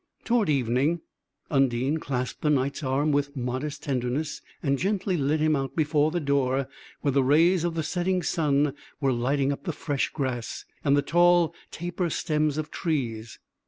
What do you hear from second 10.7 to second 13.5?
and the tall, taper stems of trees.